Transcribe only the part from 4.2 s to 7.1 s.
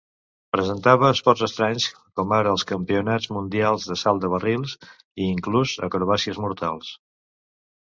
de barrils, i inclús acrobàcies mortals.